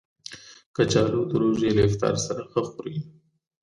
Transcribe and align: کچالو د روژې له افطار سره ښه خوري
کچالو 0.75 1.21
د 1.29 1.31
روژې 1.41 1.69
له 1.77 1.81
افطار 1.89 2.15
سره 2.25 2.41
ښه 2.51 2.61
خوري 2.69 2.97